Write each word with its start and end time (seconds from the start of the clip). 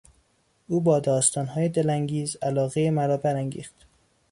او 0.67 0.81
با 0.81 0.99
داستانهای 0.99 1.69
دلانگیز 1.69 2.35
علاقهی 2.41 2.89
مرا 2.89 3.17
برانگیخت. 3.17 3.73